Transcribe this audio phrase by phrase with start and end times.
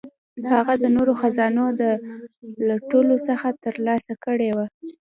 [0.53, 1.83] هغه د نورو خزانو د
[2.67, 4.65] لوټلو څخه ترلاسه کړي وه.